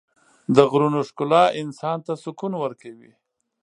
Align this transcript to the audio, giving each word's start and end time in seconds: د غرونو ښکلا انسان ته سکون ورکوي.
د 0.55 0.57
غرونو 0.71 0.99
ښکلا 1.09 1.43
انسان 1.61 1.97
ته 2.05 2.13
سکون 2.23 2.53
ورکوي. 2.57 3.11